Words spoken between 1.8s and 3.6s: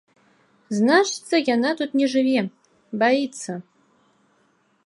тут не жыве, баіцца.